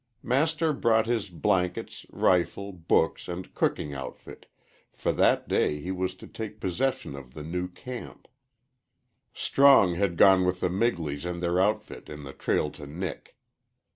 Master 0.23 0.73
brought 0.73 1.05
his 1.05 1.29
blankets, 1.29 2.07
rifle, 2.09 2.71
books, 2.71 3.27
and 3.27 3.53
cooking 3.53 3.93
outfit, 3.93 4.47
for 4.91 5.11
that 5.11 5.47
day 5.47 5.79
he 5.79 5.91
was 5.91 6.15
to 6.15 6.25
take 6.25 6.59
possession 6.59 7.15
of 7.15 7.35
the 7.35 7.43
new 7.43 7.67
camp. 7.67 8.27
Strong 9.35 9.93
had 9.93 10.17
gone 10.17 10.43
with 10.43 10.59
the 10.59 10.69
Migleys 10.71 11.23
and 11.23 11.39
their 11.39 11.59
outfit 11.59 12.09
in 12.09 12.23
the 12.23 12.33
trail 12.33 12.71
to 12.71 12.87
Nick. 12.87 13.37